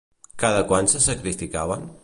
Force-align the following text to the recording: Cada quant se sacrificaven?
Cada 0.43 0.63
quant 0.71 0.89
se 0.95 1.03
sacrificaven? 1.09 1.89